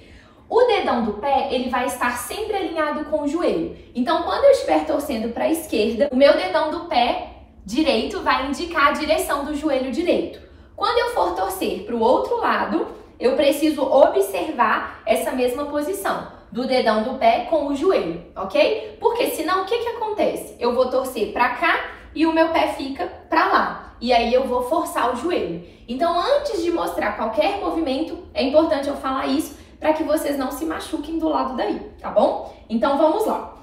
O 0.49 0.63
dedão 0.63 1.05
do 1.05 1.13
pé, 1.13 1.49
ele 1.51 1.69
vai 1.69 1.85
estar 1.85 2.17
sempre 2.17 2.57
alinhado 2.57 3.05
com 3.05 3.21
o 3.21 3.27
joelho. 3.27 3.77
Então, 3.93 4.23
quando 4.23 4.45
eu 4.45 4.51
estiver 4.51 4.83
torcendo 4.87 5.31
para 5.31 5.43
a 5.43 5.51
esquerda, 5.51 6.09
o 6.11 6.15
meu 6.15 6.35
dedão 6.35 6.71
do 6.71 6.85
pé 6.85 7.33
direito 7.63 8.19
vai 8.21 8.47
indicar 8.47 8.87
a 8.87 8.93
direção 8.93 9.45
do 9.45 9.53
joelho 9.53 9.91
direito. 9.91 10.41
Quando 10.75 10.97
eu 10.97 11.09
for 11.11 11.35
torcer 11.35 11.83
para 11.83 11.95
o 11.95 12.01
outro 12.01 12.37
lado, 12.37 13.02
eu 13.23 13.37
preciso 13.37 13.81
observar 13.81 15.01
essa 15.05 15.31
mesma 15.31 15.63
posição 15.67 16.27
do 16.51 16.67
dedão 16.67 17.03
do 17.03 17.13
pé 17.13 17.47
com 17.49 17.67
o 17.67 17.73
joelho, 17.73 18.21
ok? 18.35 18.97
Porque 18.99 19.27
senão 19.27 19.61
o 19.61 19.65
que, 19.65 19.77
que 19.77 19.87
acontece? 19.87 20.57
Eu 20.59 20.75
vou 20.75 20.89
torcer 20.89 21.31
para 21.31 21.55
cá 21.55 21.85
e 22.13 22.25
o 22.25 22.33
meu 22.33 22.49
pé 22.49 22.73
fica 22.73 23.07
para 23.29 23.45
lá. 23.45 23.95
E 24.01 24.11
aí 24.11 24.33
eu 24.33 24.43
vou 24.43 24.63
forçar 24.63 25.13
o 25.13 25.15
joelho. 25.15 25.63
Então, 25.87 26.19
antes 26.19 26.61
de 26.61 26.69
mostrar 26.69 27.13
qualquer 27.13 27.59
movimento, 27.61 28.27
é 28.33 28.43
importante 28.43 28.89
eu 28.89 28.97
falar 28.97 29.25
isso 29.27 29.57
para 29.79 29.93
que 29.93 30.03
vocês 30.03 30.37
não 30.37 30.51
se 30.51 30.65
machuquem 30.65 31.17
do 31.17 31.29
lado 31.29 31.55
daí, 31.55 31.79
tá 32.01 32.09
bom? 32.09 32.53
Então 32.69 32.97
vamos 32.97 33.25
lá. 33.25 33.53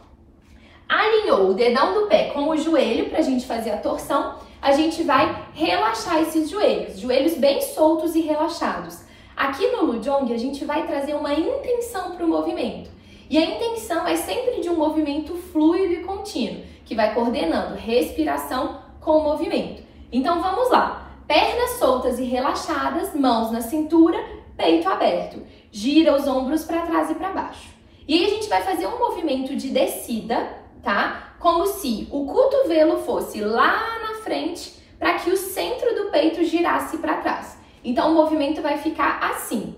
Alinhou 0.89 1.51
o 1.51 1.55
dedão 1.55 1.93
do 1.93 2.07
pé 2.07 2.31
com 2.31 2.49
o 2.49 2.57
joelho 2.57 3.11
para 3.11 3.19
a 3.19 3.23
gente 3.23 3.47
fazer 3.47 3.73
a 3.73 3.77
torção, 3.77 4.37
a 4.63 4.73
gente 4.73 5.03
vai 5.03 5.49
relaxar 5.53 6.23
esses 6.23 6.49
joelhos, 6.49 6.99
joelhos 6.99 7.35
bem 7.35 7.61
soltos 7.61 8.15
e 8.15 8.23
relaxados. 8.23 9.10
Aqui 9.41 9.69
no 9.69 9.87
Lujong, 9.87 10.31
a 10.35 10.37
gente 10.37 10.67
vai 10.67 10.87
trazer 10.87 11.15
uma 11.15 11.33
intenção 11.33 12.11
para 12.11 12.27
o 12.27 12.29
movimento. 12.29 12.91
E 13.31 13.39
a 13.39 13.43
intenção 13.43 14.07
é 14.07 14.15
sempre 14.15 14.61
de 14.61 14.69
um 14.69 14.77
movimento 14.77 15.35
fluido 15.35 15.95
e 15.95 16.05
contínuo, 16.05 16.61
que 16.85 16.95
vai 16.95 17.15
coordenando 17.15 17.75
respiração 17.75 18.83
com 19.01 19.13
o 19.13 19.25
movimento. 19.25 19.83
Então 20.13 20.43
vamos 20.43 20.69
lá. 20.69 21.11
Pernas 21.27 21.79
soltas 21.79 22.19
e 22.19 22.25
relaxadas, 22.25 23.15
mãos 23.15 23.51
na 23.51 23.63
cintura, 23.63 24.23
peito 24.59 24.87
aberto. 24.87 25.43
Gira 25.73 26.15
os 26.15 26.29
ombros 26.29 26.65
para 26.65 26.83
trás 26.83 27.11
e 27.11 27.15
para 27.15 27.31
baixo. 27.31 27.71
E 28.07 28.19
aí 28.19 28.27
a 28.27 28.29
gente 28.29 28.47
vai 28.47 28.61
fazer 28.61 28.87
um 28.89 28.99
movimento 28.99 29.57
de 29.57 29.71
descida, 29.71 30.53
tá? 30.83 31.33
Como 31.39 31.67
se 31.67 32.07
o 32.11 32.27
cotovelo 32.27 32.99
fosse 32.99 33.41
lá 33.41 34.01
na 34.03 34.17
frente 34.23 34.75
para 34.99 35.15
que 35.15 35.31
o 35.31 35.37
centro 35.39 35.95
do 35.95 36.11
peito 36.11 36.45
girasse 36.45 36.99
para 36.99 37.23
trás. 37.23 37.60
Então 37.83 38.13
o 38.13 38.15
movimento 38.15 38.61
vai 38.61 38.79
ficar 38.79 39.19
assim. 39.23 39.77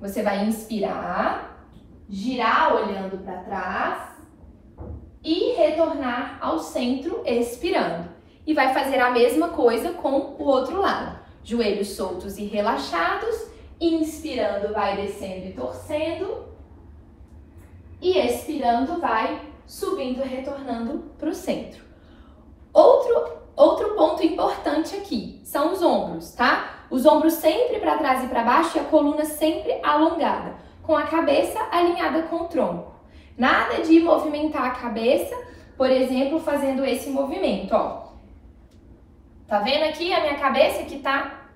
Você 0.00 0.22
vai 0.22 0.44
inspirar, 0.44 1.66
girar 2.08 2.74
olhando 2.74 3.18
para 3.18 3.38
trás 3.38 4.12
e 5.22 5.52
retornar 5.52 6.38
ao 6.40 6.58
centro 6.58 7.22
expirando. 7.24 8.10
E 8.46 8.54
vai 8.54 8.74
fazer 8.74 8.98
a 8.98 9.10
mesma 9.10 9.48
coisa 9.48 9.92
com 9.92 10.36
o 10.38 10.44
outro 10.44 10.80
lado. 10.80 11.20
Joelhos 11.44 11.88
soltos 11.88 12.38
e 12.38 12.44
relaxados, 12.44 13.48
inspirando 13.80 14.72
vai 14.72 14.96
descendo 14.96 15.46
e 15.46 15.52
torcendo 15.52 16.52
e 18.00 18.18
expirando 18.18 19.00
vai 19.00 19.40
subindo 19.66 20.22
retornando 20.22 21.10
para 21.18 21.30
o 21.30 21.34
centro. 21.34 21.82
Outro 22.72 23.42
outro 23.54 23.94
ponto 23.94 24.24
importante 24.24 24.96
aqui 24.96 25.40
são 25.44 25.72
os 25.72 25.82
ombros, 25.82 26.32
tá? 26.32 26.81
Os 26.92 27.06
ombros 27.06 27.32
sempre 27.32 27.80
para 27.80 27.96
trás 27.96 28.22
e 28.22 28.26
para 28.26 28.42
baixo 28.42 28.76
e 28.76 28.80
a 28.80 28.84
coluna 28.84 29.24
sempre 29.24 29.80
alongada, 29.82 30.56
com 30.82 30.94
a 30.94 31.04
cabeça 31.04 31.58
alinhada 31.72 32.24
com 32.24 32.36
o 32.36 32.48
tronco. 32.48 32.92
Nada 33.34 33.80
de 33.80 33.98
movimentar 33.98 34.66
a 34.66 34.70
cabeça, 34.72 35.34
por 35.74 35.90
exemplo, 35.90 36.38
fazendo 36.38 36.84
esse 36.84 37.08
movimento, 37.08 37.72
ó. 37.74 38.08
Tá 39.48 39.60
vendo 39.60 39.84
aqui 39.84 40.12
a 40.12 40.20
minha 40.20 40.34
cabeça 40.34 40.82
que 40.82 40.98
tá, 40.98 41.48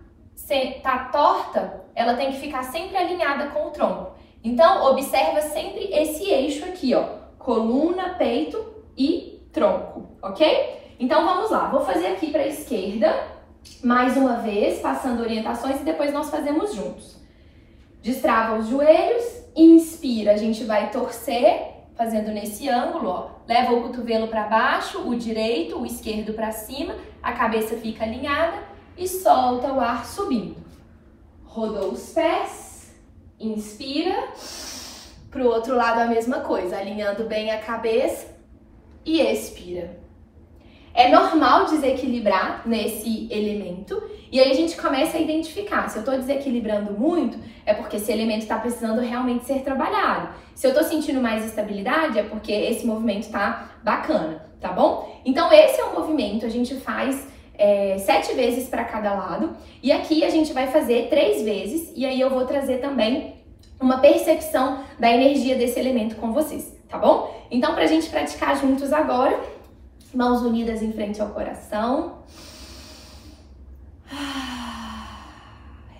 tá 0.82 0.98
torta? 1.12 1.84
Ela 1.94 2.14
tem 2.14 2.32
que 2.32 2.40
ficar 2.40 2.62
sempre 2.62 2.96
alinhada 2.96 3.48
com 3.48 3.66
o 3.66 3.70
tronco. 3.70 4.12
Então, 4.42 4.86
observa 4.86 5.42
sempre 5.42 5.84
esse 5.92 6.30
eixo 6.30 6.64
aqui, 6.64 6.94
ó. 6.94 7.04
Coluna, 7.38 8.14
peito 8.14 8.72
e 8.96 9.46
tronco, 9.52 10.16
ok? 10.22 10.94
Então, 10.98 11.26
vamos 11.26 11.50
lá. 11.50 11.68
Vou 11.68 11.80
fazer 11.80 12.06
aqui 12.06 12.30
para 12.30 12.40
a 12.40 12.48
esquerda 12.48 13.35
mais 13.82 14.16
uma 14.16 14.36
vez, 14.36 14.80
passando 14.80 15.20
orientações 15.20 15.80
e 15.80 15.84
depois 15.84 16.12
nós 16.12 16.30
fazemos 16.30 16.74
juntos. 16.74 17.16
Destrava 18.02 18.58
os 18.58 18.68
joelhos, 18.68 19.24
inspira, 19.54 20.32
a 20.32 20.36
gente 20.36 20.64
vai 20.64 20.90
torcer, 20.90 21.74
fazendo 21.94 22.30
nesse 22.30 22.68
ângulo, 22.68 23.08
ó. 23.08 23.30
Leva 23.48 23.72
o 23.72 23.82
cotovelo 23.82 24.28
para 24.28 24.46
baixo, 24.46 25.08
o 25.08 25.16
direito, 25.16 25.78
o 25.78 25.86
esquerdo 25.86 26.32
para 26.34 26.52
cima, 26.52 26.94
a 27.22 27.32
cabeça 27.32 27.76
fica 27.76 28.04
alinhada 28.04 28.62
e 28.96 29.08
solta 29.08 29.72
o 29.72 29.80
ar 29.80 30.04
subindo. 30.04 30.56
Rodou 31.44 31.92
os 31.92 32.12
pés, 32.12 32.94
inspira. 33.40 34.28
Para 35.30 35.42
o 35.42 35.48
outro 35.48 35.74
lado 35.74 36.00
a 36.00 36.06
mesma 36.06 36.40
coisa, 36.40 36.78
alinhando 36.78 37.24
bem 37.24 37.50
a 37.50 37.58
cabeça 37.58 38.26
e 39.04 39.20
expira. 39.20 40.05
É 40.96 41.10
normal 41.10 41.66
desequilibrar 41.66 42.62
nesse 42.64 43.28
elemento 43.30 44.02
e 44.32 44.40
aí 44.40 44.50
a 44.50 44.54
gente 44.54 44.74
começa 44.80 45.18
a 45.18 45.20
identificar. 45.20 45.90
Se 45.90 45.98
eu 45.98 46.00
estou 46.00 46.16
desequilibrando 46.16 46.92
muito, 46.92 47.38
é 47.66 47.74
porque 47.74 47.96
esse 47.96 48.10
elemento 48.10 48.44
está 48.44 48.58
precisando 48.58 49.02
realmente 49.02 49.44
ser 49.44 49.60
trabalhado. 49.60 50.30
Se 50.54 50.66
eu 50.66 50.70
estou 50.70 50.82
sentindo 50.82 51.20
mais 51.20 51.44
estabilidade, 51.44 52.18
é 52.18 52.22
porque 52.22 52.50
esse 52.50 52.86
movimento 52.86 53.24
está 53.24 53.72
bacana, 53.84 54.42
tá 54.58 54.72
bom? 54.72 55.20
Então 55.22 55.52
esse 55.52 55.78
é 55.78 55.84
o 55.84 56.00
movimento, 56.00 56.46
a 56.46 56.48
gente 56.48 56.74
faz 56.76 57.28
é, 57.58 57.98
sete 57.98 58.32
vezes 58.32 58.66
para 58.66 58.82
cada 58.84 59.12
lado 59.12 59.54
e 59.82 59.92
aqui 59.92 60.24
a 60.24 60.30
gente 60.30 60.54
vai 60.54 60.68
fazer 60.68 61.08
três 61.10 61.42
vezes 61.42 61.92
e 61.94 62.06
aí 62.06 62.18
eu 62.18 62.30
vou 62.30 62.46
trazer 62.46 62.78
também 62.78 63.36
uma 63.78 63.98
percepção 63.98 64.80
da 64.98 65.12
energia 65.12 65.56
desse 65.56 65.78
elemento 65.78 66.16
com 66.16 66.32
vocês, 66.32 66.74
tá 66.88 66.96
bom? 66.96 67.34
Então, 67.50 67.74
para 67.74 67.84
a 67.84 67.86
gente 67.86 68.08
praticar 68.08 68.56
juntos 68.56 68.92
agora, 68.92 69.38
Mãos 70.16 70.40
unidas 70.40 70.80
em 70.82 70.94
frente 70.94 71.20
ao 71.20 71.28
coração. 71.28 72.22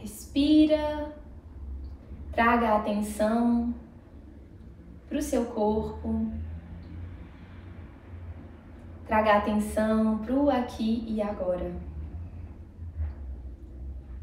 Respira. 0.00 1.12
Traga 2.32 2.70
a 2.70 2.76
atenção 2.78 3.74
para 5.06 5.18
o 5.18 5.22
seu 5.22 5.44
corpo. 5.44 6.32
Traga 9.06 9.34
a 9.34 9.36
atenção 9.36 10.16
para 10.16 10.32
o 10.34 10.48
aqui 10.48 11.04
e 11.06 11.20
agora. 11.20 11.74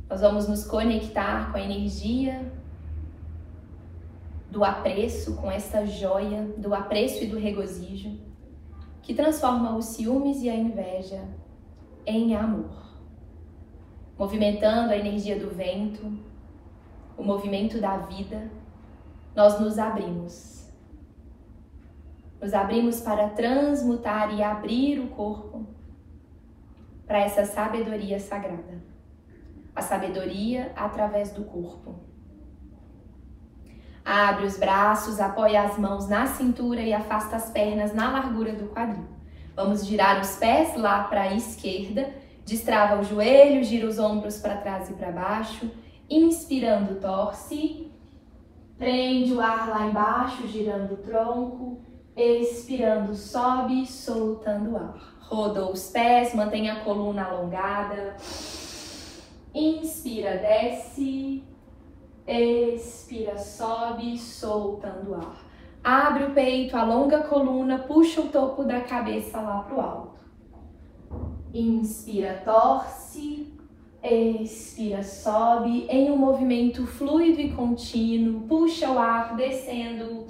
Nós 0.09 0.21
vamos 0.21 0.47
nos 0.47 0.65
conectar 0.65 1.51
com 1.51 1.57
a 1.59 1.62
energia 1.62 2.51
do 4.50 4.63
apreço, 4.63 5.35
com 5.35 5.51
essa 5.51 5.85
joia 5.85 6.51
do 6.57 6.73
apreço 6.73 7.23
e 7.23 7.27
do 7.27 7.38
regozijo 7.38 8.32
que 9.03 9.13
transforma 9.13 9.75
os 9.75 9.86
ciúmes 9.86 10.41
e 10.41 10.50
a 10.50 10.55
inveja 10.55 11.27
em 12.05 12.36
amor, 12.36 12.98
movimentando 14.17 14.93
a 14.93 14.98
energia 14.98 15.38
do 15.38 15.53
vento, 15.53 16.17
o 17.17 17.24
movimento 17.24 17.81
da 17.81 17.98
vida, 17.98 18.50
nós 19.36 19.60
nos 19.60 19.77
abrimos. 19.77 20.72
Nos 22.41 22.53
abrimos 22.53 23.01
para 23.01 23.29
transmutar 23.29 24.33
e 24.33 24.41
abrir 24.41 25.00
o 25.00 25.10
corpo 25.10 25.65
para 27.05 27.19
essa 27.19 27.45
sabedoria 27.45 28.19
sagrada. 28.22 28.81
A 29.75 29.81
sabedoria 29.81 30.72
através 30.75 31.31
do 31.31 31.43
corpo 31.43 32.12
Abre 34.05 34.45
os 34.45 34.57
braços, 34.57 35.19
apoia 35.19 35.63
as 35.63 35.77
mãos 35.77 36.10
na 36.10 36.27
cintura 36.27 36.81
e 36.81 36.93
afasta 36.93 37.38
as 37.38 37.50
pernas 37.50 37.93
na 37.93 38.12
largura 38.12 38.53
do 38.53 38.67
quadril. 38.67 39.07
Vamos 39.55 39.86
girar 39.86 40.19
os 40.19 40.36
pés 40.36 40.75
lá 40.75 41.03
para 41.03 41.22
a 41.22 41.36
esquerda, 41.36 42.13
destrava 42.45 43.00
o 43.00 43.03
joelho, 43.03 43.63
gira 43.63 43.88
os 43.88 44.00
ombros 44.00 44.39
para 44.39 44.57
trás 44.57 44.89
e 44.89 44.93
para 44.93 45.12
baixo. 45.12 45.72
Inspirando, 46.10 47.00
torce. 47.00 47.91
Prende 48.77 49.33
o 49.33 49.39
ar 49.39 49.69
lá 49.69 49.88
embaixo, 49.88 50.48
girando 50.48 50.95
o 50.95 50.98
tronco. 50.98 51.81
Expirando, 52.15 53.15
sobe, 53.15 53.86
soltando 53.86 54.72
o 54.72 54.77
ar. 54.77 55.17
Rodou 55.22 55.72
os 55.72 55.89
pés, 55.89 56.33
mantenha 56.36 56.74
a 56.74 56.79
coluna 56.81 57.24
alongada. 57.24 58.17
Inspira, 59.53 60.38
desce. 60.38 61.43
Expira, 62.25 63.38
sobe, 63.38 64.18
soltando 64.18 65.15
ar. 65.15 65.44
Abre 65.84 66.24
o 66.24 66.32
peito, 66.32 66.77
alonga 66.77 67.18
a 67.18 67.24
coluna, 67.24 67.80
puxa 67.80 68.22
o 68.22 68.30
topo 68.30 68.63
da 68.63 68.80
cabeça 68.80 69.42
lá 69.42 69.60
para 69.60 69.75
o 69.75 69.82
alto. 69.82 70.20
Inspira, 71.53 72.42
torce. 72.46 73.53
Expira, 74.01 75.03
sobe 75.03 75.86
em 75.89 76.10
um 76.12 76.18
movimento 76.18 76.88
fluido 76.88 77.42
e 77.42 77.51
contínuo. 77.51 78.42
Puxa 78.48 78.89
o 78.89 78.98
ar 78.98 79.36
descendo. 79.36 80.25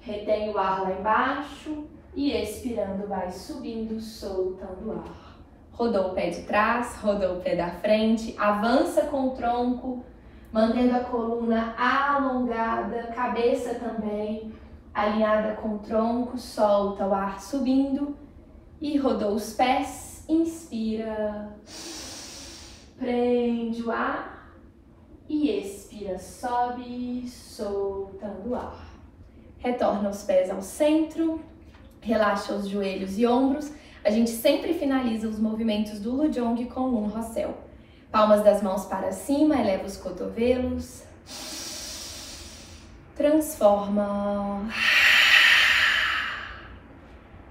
Retém 0.00 0.50
o 0.50 0.58
ar 0.58 0.82
lá 0.82 0.92
embaixo. 0.92 1.84
E 2.14 2.32
expirando, 2.32 3.06
vai 3.06 3.30
subindo, 3.30 4.00
soltando 4.00 4.88
o 4.88 4.92
ar. 4.92 5.38
Rodou 5.70 6.08
o 6.08 6.14
pé 6.14 6.30
de 6.30 6.42
trás, 6.42 6.96
rodou 6.96 7.38
o 7.38 7.40
pé 7.40 7.56
da 7.56 7.70
frente. 7.70 8.34
Avança 8.38 9.02
com 9.02 9.28
o 9.28 9.30
tronco 9.30 10.04
mantendo 10.52 10.96
a 10.96 11.00
coluna 11.00 11.74
alongada, 11.78 13.04
cabeça 13.14 13.74
também 13.74 14.52
alinhada 14.92 15.54
com 15.54 15.76
o 15.76 15.78
tronco, 15.78 16.36
solta 16.36 17.06
o 17.06 17.14
ar 17.14 17.40
subindo 17.40 18.14
e 18.80 18.98
rodou 18.98 19.34
os 19.34 19.54
pés, 19.54 20.24
inspira, 20.28 21.56
prende 22.98 23.82
o 23.82 23.90
ar, 23.90 24.30
E 25.28 25.48
expira, 25.48 26.18
sobe, 26.18 27.26
soltando 27.26 28.50
o 28.50 28.54
ar. 28.54 28.86
Retorna 29.58 30.10
os 30.10 30.24
pés 30.24 30.50
ao 30.50 30.60
centro, 30.60 31.40
relaxa 32.02 32.52
os 32.52 32.68
joelhos 32.68 33.16
e 33.16 33.26
ombros. 33.26 33.72
A 34.04 34.10
gente 34.10 34.30
sempre 34.30 34.74
finaliza 34.74 35.28
os 35.28 35.38
movimentos 35.38 36.00
do 36.00 36.14
Lujong 36.14 36.66
com 36.66 36.90
um 36.90 37.06
Rossel. 37.06 37.54
Palmas 38.12 38.44
das 38.44 38.62
mãos 38.62 38.84
para 38.84 39.10
cima, 39.10 39.58
eleva 39.58 39.86
os 39.86 39.96
cotovelos. 39.96 41.02
Transforma. 43.16 44.68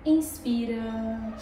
Inspira. 0.06 1.34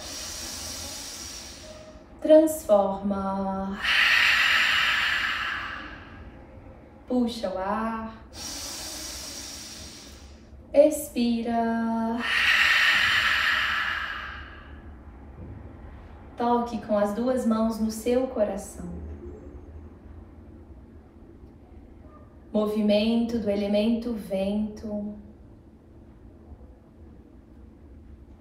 Transforma. 2.22 3.78
Puxa 7.06 7.50
o 7.50 7.58
ar. 7.58 8.14
Expira. 10.74 12.18
Toque 16.40 16.80
com 16.86 16.98
as 16.98 17.14
duas 17.14 17.46
mãos 17.46 17.82
no 17.82 17.92
seu 17.92 18.26
coração. 18.28 18.88
Movimento 22.50 23.38
do 23.38 23.50
elemento 23.50 24.14
vento. 24.14 25.16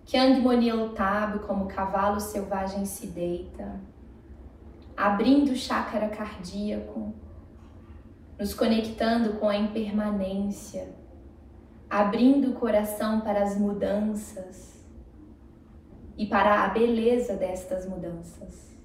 Kyang 0.04 0.40
Monil 0.40 0.90
Tab, 0.90 1.40
como 1.40 1.66
cavalo 1.66 2.20
selvagem 2.20 2.86
se 2.86 3.08
deita, 3.08 3.80
abrindo 4.96 5.50
o 5.50 5.56
chácara 5.56 6.08
cardíaco, 6.08 7.12
nos 8.38 8.54
conectando 8.54 9.40
com 9.40 9.48
a 9.48 9.56
impermanência, 9.56 10.88
abrindo 11.90 12.52
o 12.52 12.54
coração 12.54 13.22
para 13.22 13.42
as 13.42 13.58
mudanças 13.58 14.77
e 16.18 16.26
para 16.26 16.64
a 16.64 16.68
beleza 16.68 17.34
destas 17.34 17.88
mudanças. 17.88 18.76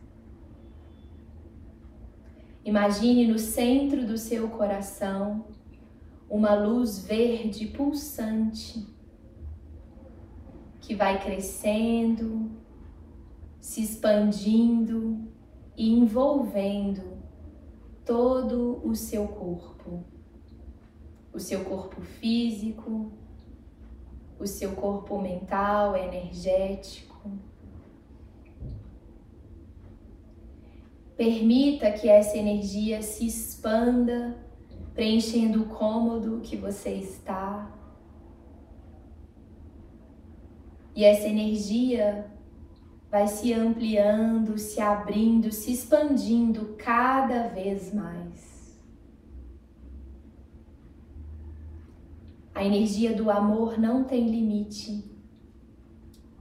Imagine 2.63 3.27
no 3.27 3.39
centro 3.39 4.05
do 4.05 4.17
seu 4.17 4.47
coração 4.49 5.45
uma 6.29 6.53
luz 6.53 6.99
verde 6.99 7.67
pulsante 7.67 8.87
que 10.79 10.93
vai 10.95 11.21
crescendo, 11.21 12.51
se 13.59 13.81
expandindo 13.81 15.27
e 15.75 15.91
envolvendo 15.91 17.17
todo 18.05 18.79
o 18.83 18.95
seu 18.95 19.27
corpo. 19.27 20.05
O 21.33 21.39
seu 21.39 21.65
corpo 21.65 21.99
físico, 22.01 23.11
o 24.39 24.45
seu 24.45 24.73
corpo 24.73 25.19
mental, 25.19 25.95
energético. 25.95 27.12
Permita 31.15 31.91
que 31.91 32.09
essa 32.09 32.37
energia 32.37 33.01
se 33.01 33.25
expanda, 33.25 34.35
preenchendo 34.93 35.63
o 35.63 35.65
cômodo 35.65 36.41
que 36.41 36.55
você 36.55 36.89
está. 36.89 37.71
E 40.95 41.03
essa 41.03 41.27
energia 41.27 42.31
vai 43.09 43.27
se 43.27 43.53
ampliando, 43.53 44.57
se 44.57 44.81
abrindo, 44.81 45.51
se 45.51 45.71
expandindo 45.71 46.75
cada 46.77 47.47
vez 47.47 47.93
mais. 47.93 48.81
A 52.55 52.63
energia 52.63 53.15
do 53.15 53.29
amor 53.29 53.79
não 53.79 54.03
tem 54.03 54.29
limite. 54.29 55.03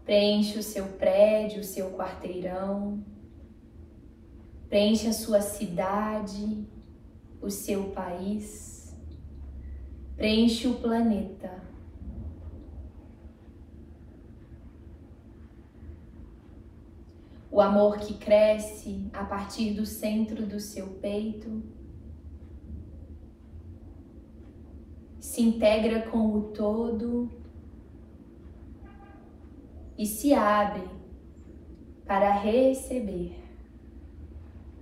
Preenche 0.04 0.58
o 0.58 0.62
seu 0.62 0.86
prédio, 0.86 1.60
o 1.60 1.64
seu 1.64 1.90
quarteirão, 1.92 3.02
preenche 4.72 5.06
a 5.06 5.12
sua 5.12 5.42
cidade, 5.42 6.66
o 7.42 7.50
seu 7.50 7.90
país, 7.90 8.96
preenche 10.16 10.66
o 10.66 10.76
planeta. 10.76 11.60
o 17.50 17.60
amor 17.60 17.98
que 17.98 18.14
cresce 18.14 19.10
a 19.12 19.24
partir 19.24 19.74
do 19.74 19.84
centro 19.84 20.46
do 20.46 20.58
seu 20.58 20.86
peito, 20.86 21.62
se 25.20 25.42
integra 25.42 26.08
com 26.08 26.34
o 26.34 26.44
todo 26.44 27.30
e 29.98 30.06
se 30.06 30.32
abre 30.32 30.88
para 32.06 32.30
receber 32.30 33.41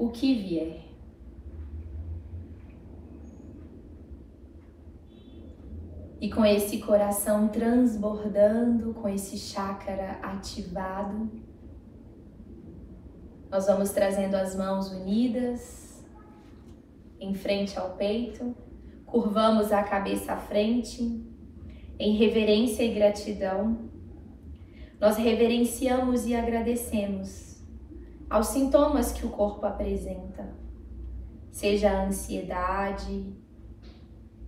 o 0.00 0.08
que 0.08 0.34
vier. 0.34 0.80
E 6.18 6.30
com 6.30 6.42
esse 6.42 6.78
coração 6.78 7.48
transbordando, 7.48 8.94
com 8.94 9.06
esse 9.10 9.36
chácara 9.36 10.12
ativado, 10.22 11.30
nós 13.50 13.66
vamos 13.66 13.90
trazendo 13.90 14.36
as 14.36 14.56
mãos 14.56 14.90
unidas 14.90 16.02
em 17.20 17.34
frente 17.34 17.78
ao 17.78 17.90
peito, 17.96 18.56
curvamos 19.04 19.70
a 19.70 19.82
cabeça 19.82 20.32
à 20.32 20.36
frente 20.38 21.22
em 21.98 22.16
reverência 22.16 22.82
e 22.82 22.94
gratidão. 22.94 23.90
Nós 24.98 25.18
reverenciamos 25.18 26.26
e 26.26 26.34
agradecemos 26.34 27.49
aos 28.30 28.46
sintomas 28.46 29.10
que 29.10 29.26
o 29.26 29.30
corpo 29.30 29.66
apresenta, 29.66 30.54
seja 31.50 31.90
a 31.90 32.06
ansiedade, 32.06 33.34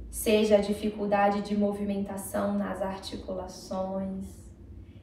seja 0.08 0.56
a 0.56 0.60
dificuldade 0.60 1.42
de 1.42 1.56
movimentação 1.56 2.56
nas 2.56 2.80
articulações, 2.80 4.26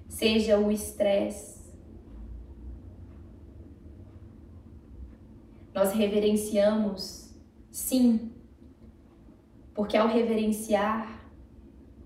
seja 0.08 0.58
o 0.58 0.72
estresse. 0.72 1.60
Nós 5.74 5.92
reverenciamos, 5.92 7.36
sim, 7.70 8.32
porque 9.74 9.98
ao 9.98 10.08
reverenciar, 10.08 11.20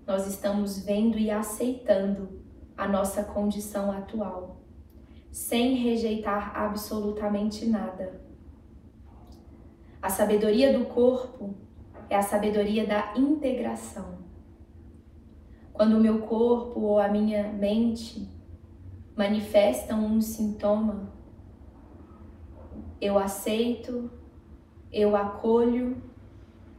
nós 0.04 0.26
estamos 0.26 0.78
vendo 0.80 1.18
e 1.18 1.30
aceitando 1.30 2.42
a 2.76 2.88
nossa 2.88 3.22
condição 3.22 3.92
atual, 3.92 4.63
sem 5.34 5.74
rejeitar 5.74 6.56
absolutamente 6.56 7.66
nada. 7.66 8.20
A 10.00 10.08
sabedoria 10.08 10.78
do 10.78 10.84
corpo 10.84 11.56
é 12.08 12.14
a 12.14 12.22
sabedoria 12.22 12.86
da 12.86 13.14
integração. 13.16 14.18
Quando 15.72 15.96
o 15.96 16.00
meu 16.00 16.20
corpo 16.20 16.78
ou 16.78 17.00
a 17.00 17.08
minha 17.08 17.52
mente 17.52 18.28
manifestam 19.16 20.06
um 20.06 20.20
sintoma, 20.20 21.12
eu 23.00 23.18
aceito, 23.18 24.08
eu 24.92 25.16
acolho 25.16 26.00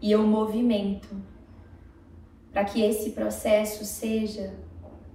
e 0.02 0.14
eu 0.14 0.26
movimento 0.26 1.14
para 2.54 2.64
que 2.64 2.82
esse 2.82 3.12
processo 3.12 3.84
seja 3.84 4.58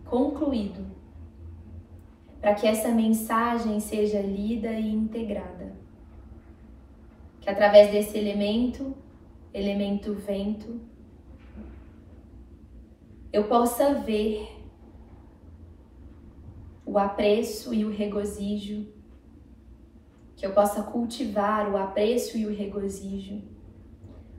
concluído, 0.05 1.00
para 2.40 2.55
que 2.55 2.66
essa 2.66 2.88
mensagem 2.88 3.79
seja 3.81 4.20
lida 4.20 4.72
e 4.72 4.90
integrada. 4.90 5.72
Que 7.40 7.50
através 7.50 7.90
desse 7.90 8.16
elemento, 8.16 8.94
elemento 9.53 10.14
vento, 10.14 10.81
eu 13.33 13.44
possa 13.44 13.94
ver 13.94 14.61
o 16.85 16.98
apreço 16.98 17.72
e 17.72 17.85
o 17.85 17.90
regozijo 17.90 18.87
que 20.35 20.46
eu 20.46 20.53
possa 20.53 20.83
cultivar 20.83 21.70
o 21.70 21.76
apreço 21.76 22.38
e 22.38 22.46
o 22.46 22.55
regozijo 22.55 23.42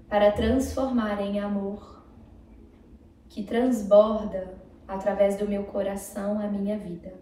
para 0.09 0.31
transformar 0.31 1.21
em 1.21 1.39
amor 1.39 2.03
que 3.29 3.43
transborda 3.43 4.55
através 4.87 5.37
do 5.37 5.47
meu 5.47 5.63
coração 5.65 6.39
a 6.39 6.47
minha 6.47 6.77
vida. 6.77 7.13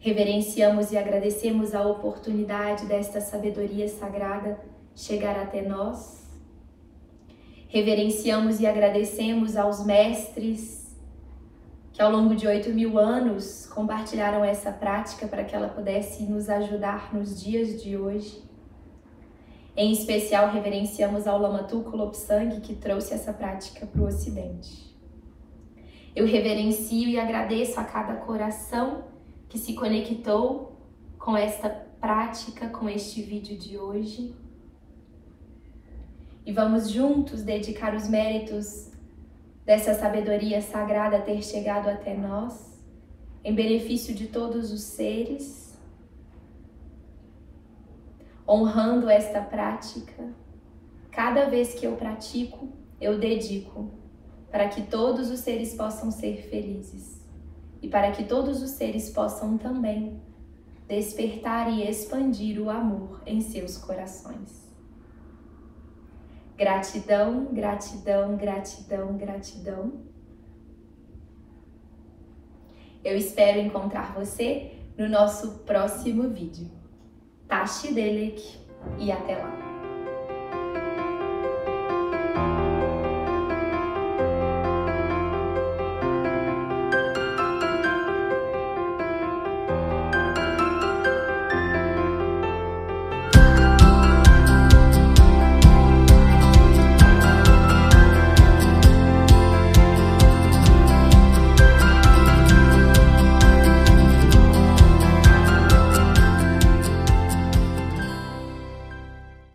Reverenciamos 0.00 0.92
e 0.92 0.96
agradecemos 0.96 1.74
a 1.74 1.84
oportunidade 1.84 2.86
desta 2.86 3.20
sabedoria 3.20 3.88
sagrada 3.88 4.60
chegar 4.94 5.36
até 5.36 5.60
nós. 5.60 6.24
Reverenciamos 7.68 8.60
e 8.60 8.66
agradecemos 8.66 9.56
aos 9.56 9.84
mestres 9.84 10.96
que 11.92 12.00
ao 12.00 12.12
longo 12.12 12.36
de 12.36 12.46
oito 12.46 12.70
mil 12.70 12.96
anos 12.96 13.66
compartilharam 13.66 14.44
essa 14.44 14.70
prática 14.70 15.26
para 15.26 15.42
que 15.42 15.54
ela 15.54 15.68
pudesse 15.68 16.22
nos 16.22 16.48
ajudar 16.48 17.12
nos 17.12 17.42
dias 17.42 17.82
de 17.82 17.96
hoje. 17.96 18.40
Em 19.76 19.92
especial, 19.92 20.52
reverenciamos 20.52 21.26
ao 21.26 21.40
Lama 21.40 21.64
Tulku 21.64 21.96
Lopsang, 21.96 22.60
que 22.60 22.76
trouxe 22.76 23.14
essa 23.14 23.32
prática 23.32 23.84
para 23.84 24.00
o 24.00 24.06
Ocidente. 24.06 24.96
Eu 26.14 26.24
reverencio 26.24 27.08
e 27.08 27.18
agradeço 27.18 27.80
a 27.80 27.84
cada 27.84 28.14
coração 28.14 29.17
que 29.48 29.58
se 29.58 29.74
conectou 29.74 30.76
com 31.18 31.36
esta 31.36 31.68
prática, 32.00 32.68
com 32.68 32.88
este 32.88 33.22
vídeo 33.22 33.58
de 33.58 33.78
hoje. 33.78 34.34
E 36.44 36.52
vamos 36.52 36.90
juntos 36.90 37.42
dedicar 37.42 37.94
os 37.94 38.08
méritos 38.08 38.90
dessa 39.64 39.94
sabedoria 39.94 40.62
sagrada 40.62 41.20
ter 41.20 41.42
chegado 41.42 41.88
até 41.88 42.16
nós, 42.16 42.78
em 43.44 43.54
benefício 43.54 44.14
de 44.14 44.28
todos 44.28 44.72
os 44.72 44.80
seres, 44.80 45.78
honrando 48.46 49.10
esta 49.10 49.42
prática. 49.42 50.32
Cada 51.10 51.46
vez 51.46 51.74
que 51.74 51.86
eu 51.86 51.96
pratico, 51.96 52.68
eu 53.00 53.18
dedico 53.18 53.90
para 54.50 54.68
que 54.68 54.82
todos 54.82 55.30
os 55.30 55.40
seres 55.40 55.74
possam 55.74 56.10
ser 56.10 56.48
felizes 56.48 57.17
e 57.80 57.88
para 57.88 58.10
que 58.12 58.24
todos 58.24 58.62
os 58.62 58.70
seres 58.70 59.10
possam 59.10 59.56
também 59.56 60.20
despertar 60.86 61.70
e 61.70 61.88
expandir 61.88 62.60
o 62.60 62.70
amor 62.70 63.22
em 63.26 63.40
seus 63.40 63.76
corações. 63.76 64.66
Gratidão, 66.56 67.44
gratidão, 67.52 68.36
gratidão, 68.36 69.16
gratidão. 69.16 69.92
Eu 73.04 73.16
espero 73.16 73.60
encontrar 73.60 74.12
você 74.12 74.72
no 74.96 75.08
nosso 75.08 75.60
próximo 75.60 76.28
vídeo. 76.28 76.68
Tashi 77.46 77.94
Delek 77.94 78.58
e 78.98 79.12
até 79.12 79.36
lá! 79.36 79.67